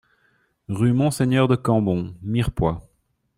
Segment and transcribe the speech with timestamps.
[0.67, 2.89] Rue Monseigneur de Cambon, Mirepoix